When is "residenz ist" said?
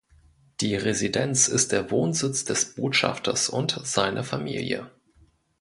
0.75-1.71